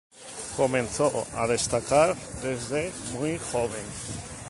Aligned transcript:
Comenzó 0.57 1.27
a 1.35 1.45
destacar 1.45 2.15
desde 2.41 2.91
muy 3.19 3.37
joven. 3.37 3.85